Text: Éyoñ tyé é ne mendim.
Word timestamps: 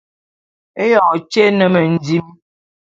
Éyoñ 0.83 1.15
tyé 1.31 1.43
é 1.51 1.55
ne 1.57 1.65
mendim. 1.73 2.27